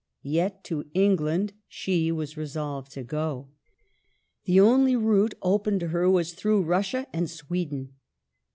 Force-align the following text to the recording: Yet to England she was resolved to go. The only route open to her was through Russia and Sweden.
Yet 0.23 0.63
to 0.63 0.87
England 0.95 1.53
she 1.67 2.11
was 2.11 2.35
resolved 2.35 2.91
to 2.93 3.03
go. 3.03 3.49
The 4.45 4.59
only 4.59 4.95
route 4.95 5.35
open 5.43 5.77
to 5.77 5.89
her 5.89 6.09
was 6.09 6.33
through 6.33 6.63
Russia 6.63 7.05
and 7.13 7.29
Sweden. 7.29 7.93